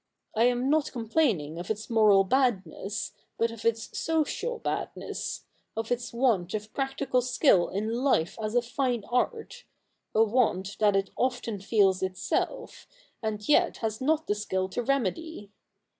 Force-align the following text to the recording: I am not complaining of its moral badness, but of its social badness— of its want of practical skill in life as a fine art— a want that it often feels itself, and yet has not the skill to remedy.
I 0.35 0.45
am 0.45 0.67
not 0.67 0.91
complaining 0.91 1.59
of 1.59 1.69
its 1.69 1.87
moral 1.87 2.23
badness, 2.23 3.11
but 3.37 3.51
of 3.51 3.63
its 3.63 3.95
social 3.95 4.57
badness— 4.57 5.45
of 5.77 5.91
its 5.91 6.11
want 6.11 6.55
of 6.55 6.73
practical 6.73 7.21
skill 7.21 7.69
in 7.69 7.93
life 7.93 8.35
as 8.41 8.55
a 8.55 8.63
fine 8.63 9.03
art— 9.11 9.63
a 10.15 10.23
want 10.23 10.77
that 10.79 10.95
it 10.95 11.11
often 11.15 11.59
feels 11.59 12.01
itself, 12.01 12.87
and 13.21 13.47
yet 13.47 13.77
has 13.77 14.01
not 14.01 14.25
the 14.25 14.33
skill 14.33 14.69
to 14.69 14.81
remedy. 14.81 15.51